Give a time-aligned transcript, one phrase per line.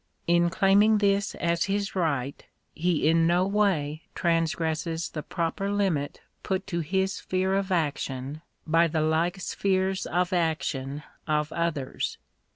[0.25, 6.21] In claim ing this as his right, he in no way transgresses the proper limit
[6.41, 12.17] put to his sphere of action by the like spheres of action of others.